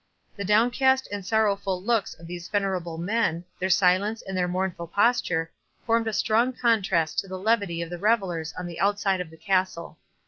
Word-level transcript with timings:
The 0.35 0.43
downcast 0.43 1.07
and 1.11 1.23
sorrowful 1.23 1.79
looks 1.79 2.15
of 2.15 2.25
these 2.25 2.47
venerable 2.47 2.97
men, 2.97 3.45
their 3.59 3.69
silence 3.69 4.23
and 4.23 4.35
their 4.35 4.47
mournful 4.47 4.87
posture, 4.87 5.51
formed 5.85 6.07
a 6.07 6.11
strong 6.13 6.53
contrast 6.53 7.19
to 7.19 7.27
the 7.27 7.37
levity 7.37 7.83
of 7.83 7.91
the 7.91 7.99
revellers 7.99 8.51
on 8.57 8.65
the 8.65 8.79
outside 8.79 9.21
of 9.21 9.29
the 9.29 9.37
castle. 9.37 9.99